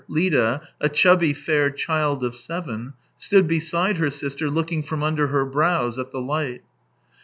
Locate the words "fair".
1.31-1.69